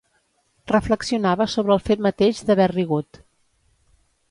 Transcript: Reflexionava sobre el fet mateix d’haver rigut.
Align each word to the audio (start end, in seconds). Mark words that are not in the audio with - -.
Reflexionava 0.71 1.45
sobre 1.57 1.75
el 1.77 1.83
fet 1.89 2.03
mateix 2.07 2.41
d’haver 2.47 2.69
rigut. 2.75 3.23